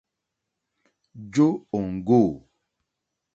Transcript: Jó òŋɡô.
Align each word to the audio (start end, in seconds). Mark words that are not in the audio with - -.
Jó 1.33 1.47
òŋɡô. 1.75 2.19